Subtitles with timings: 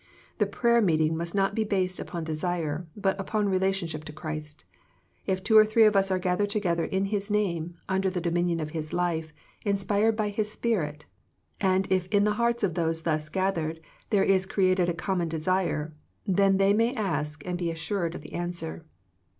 [0.39, 4.65] The prayer meeting must not be based upon desire, but upon relationship to Christ.
[5.25, 8.09] 1 If two or three of us are gathered together in His / name, under
[8.09, 9.31] the dominion of His life,
[9.63, 11.05] inspired by \ His Spirit,
[11.59, 14.93] and if in the hearts of those thus gath j ered there is created a
[14.95, 15.93] common desire,
[16.25, 18.83] then they \ may ask and be assured of the answer.